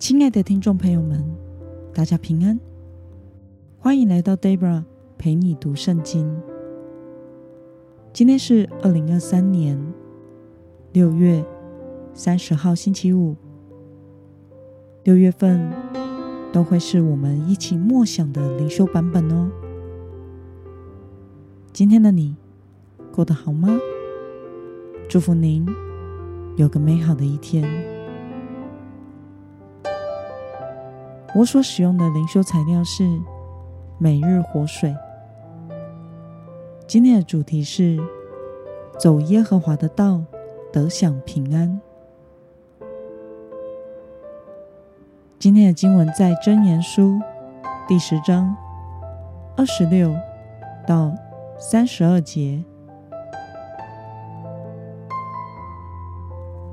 [0.00, 1.22] 亲爱的听众朋友们，
[1.92, 2.58] 大家平安，
[3.78, 4.82] 欢迎来到 Debra
[5.18, 6.40] 陪你读圣经。
[8.10, 9.78] 今天是二零二三年
[10.94, 11.44] 六月
[12.14, 13.36] 三十号，星期五。
[15.04, 15.70] 六月份
[16.50, 19.50] 都会是我们一起默想的灵修版本哦。
[21.74, 22.34] 今天的你
[23.12, 23.68] 过得好吗？
[25.10, 25.66] 祝福您
[26.56, 27.89] 有个美好的一天。
[31.32, 33.04] 我所使用的灵修材料是
[33.98, 34.90] 《每日活水》。
[36.88, 38.00] 今天的主题是
[38.98, 40.20] “走耶和华的道，
[40.72, 41.80] 得享平安”。
[45.38, 47.12] 今天的经文在《箴言书》
[47.86, 48.52] 第十章
[49.56, 50.12] 二十六
[50.84, 51.14] 到
[51.60, 52.64] 三十二节。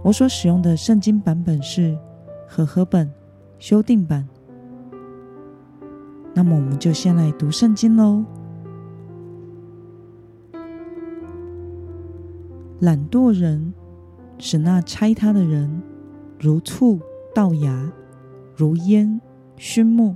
[0.02, 1.95] 我所使用的圣经版本是
[2.47, 3.14] 和合本
[3.59, 4.27] 修订版。
[6.38, 8.23] 那么，我们就先来读圣经喽。
[12.80, 13.73] 懒惰人
[14.38, 15.81] 使那拆他的人
[16.39, 16.99] 如醋
[17.33, 17.91] 倒牙，
[18.55, 19.19] 如烟
[19.55, 20.15] 熏没。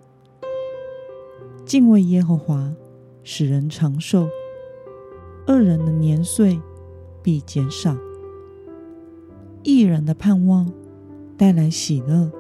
[1.66, 2.72] 敬畏耶和华
[3.24, 4.28] 使人长寿，
[5.48, 6.62] 恶人的年岁
[7.24, 7.98] 必减少。
[9.64, 10.72] 义人的盼望
[11.36, 12.32] 带来喜乐，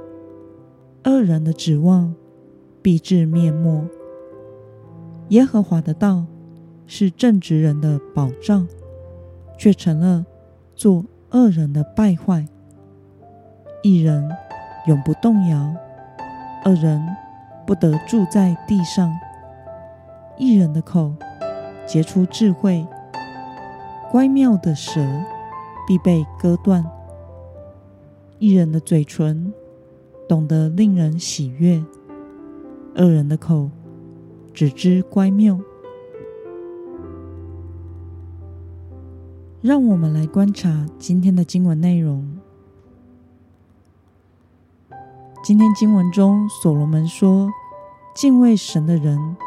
[1.05, 2.13] 恶人的指望，
[2.81, 3.87] 必致灭没。
[5.29, 6.25] 耶和华的道
[6.85, 8.67] 是正直人的保障，
[9.57, 10.25] 却成了
[10.75, 12.45] 作恶人的败坏。
[13.83, 14.29] 一人
[14.87, 15.73] 永不动摇，
[16.63, 17.01] 二人
[17.65, 19.11] 不得住在地上。
[20.37, 21.13] 一人的口
[21.85, 22.85] 结出智慧，
[24.11, 24.99] 乖谬的舌
[25.87, 26.83] 必被割断。
[28.39, 29.53] 一人的嘴唇
[30.27, 31.81] 懂得令人喜悦。
[32.95, 33.69] 恶人的口
[34.53, 35.59] 只知乖谬。
[39.61, 42.39] 让我们来观察今天的经文内容。
[45.43, 47.49] 今天经文中，所罗门说
[48.15, 49.37] ：“敬畏神的人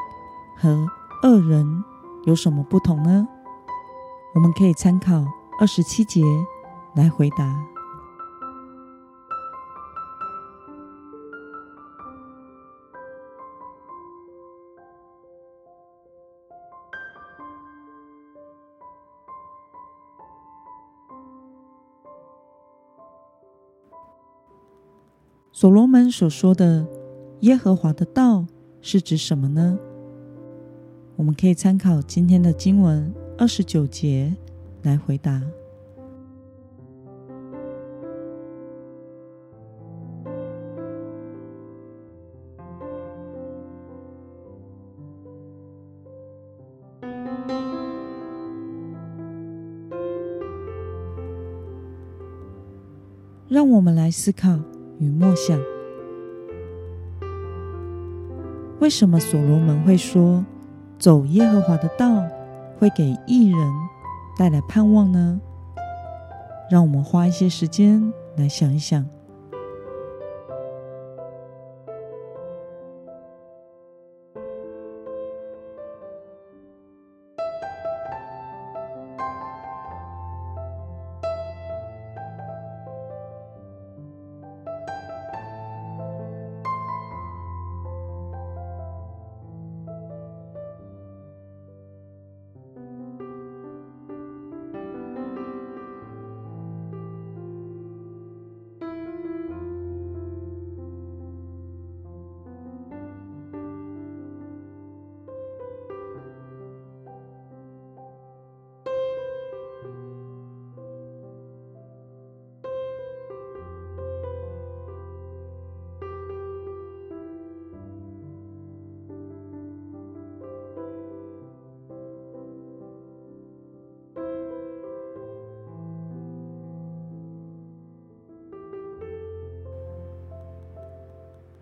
[0.57, 0.87] 和
[1.23, 1.85] 恶人
[2.27, 3.27] 有什么不同呢？”
[4.35, 5.25] 我们可以参考
[5.61, 6.23] 二十七节
[6.95, 7.74] 来回答。
[25.57, 26.85] 所罗门所说的
[27.43, 28.45] 耶和华的道
[28.81, 29.79] 是指什么呢？
[31.15, 34.35] 我们可以参考今天的经文二十九节
[34.83, 35.41] 来回答。
[53.49, 54.59] 让我们来思考。
[54.99, 55.59] 与默想，
[58.81, 60.45] 为什么所罗门会说
[60.99, 62.23] 走耶和华的道
[62.79, 63.59] 会给艺人
[64.39, 65.41] 带来盼望呢？
[66.71, 69.05] 让我们花一些时间来想一想。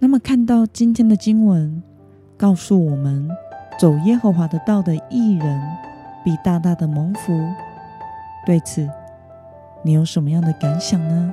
[0.04, 1.80] 那么，看到今天的经文，
[2.36, 3.30] 告诉我们，
[3.78, 5.62] 走耶和华的道的艺人
[6.24, 7.32] 必大大的蒙福。
[8.44, 8.90] 对此，
[9.84, 11.32] 你有什么样的感想呢？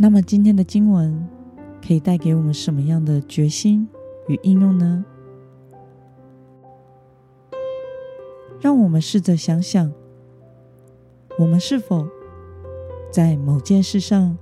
[0.00, 1.26] 那么今天的经文
[1.84, 3.88] 可以带给我们什么样的决心
[4.28, 5.04] 与应用呢？
[8.60, 9.92] 让我们试着想想，
[11.36, 12.06] 我们是否
[13.10, 14.38] 在某件事上，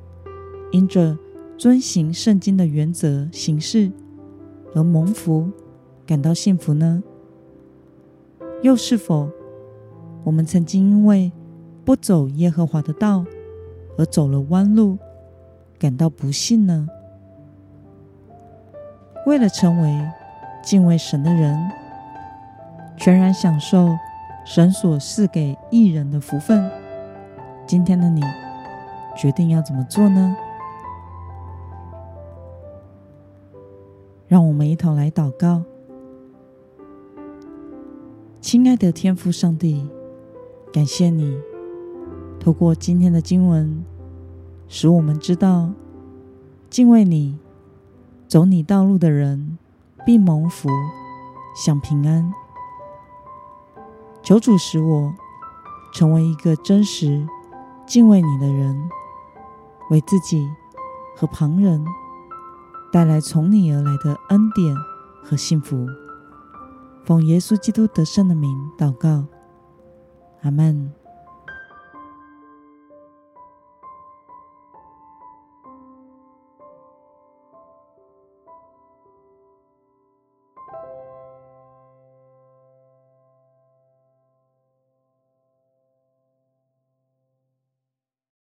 [0.73, 1.17] 因着
[1.57, 3.91] 遵行圣经的原则行事
[4.75, 5.51] 而蒙福，
[6.05, 7.03] 感到幸福呢？
[8.63, 9.31] 又是否
[10.23, 11.33] 我们曾经因为
[11.83, 13.25] 不走耶和华的道
[13.97, 14.99] 而走了弯路，
[15.79, 16.89] 感到不幸呢？
[19.27, 20.09] 为了成为
[20.63, 21.59] 敬畏神的人，
[22.97, 23.89] 全然享受
[24.45, 26.71] 神所赐给义人的福分，
[27.67, 28.23] 今天的你
[29.17, 30.37] 决定要怎么做呢？
[34.29, 35.63] 让我们一同来祷告。
[38.41, 39.89] 亲爱的天父上帝，
[40.73, 41.37] 感谢你
[42.39, 43.85] 透过今天的经文。
[44.69, 45.71] 使我们知道，
[46.69, 47.39] 敬畏你、
[48.27, 49.57] 走你道路的人
[50.05, 50.69] 必蒙福、
[51.55, 52.33] 享平安。
[54.23, 55.15] 求主使我
[55.95, 57.27] 成为一个真实
[57.87, 58.91] 敬畏你的人，
[59.91, 60.51] 为自己
[61.17, 61.85] 和旁人
[62.93, 64.75] 带来从你而来的恩典
[65.23, 65.87] 和幸福。
[67.05, 69.27] 奉耶稣基督得胜的名祷告，
[70.43, 70.93] 阿门。